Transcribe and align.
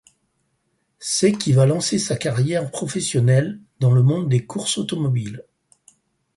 C'est 0.97 1.33
qui 1.33 1.53
va 1.53 1.67
lancer 1.67 1.99
sa 1.99 2.15
carrière 2.15 2.71
professionnelle 2.71 3.59
dans 3.79 3.91
le 3.91 4.01
monde 4.01 4.29
des 4.29 4.43
courses 4.47 4.79
automobiles. 4.79 5.45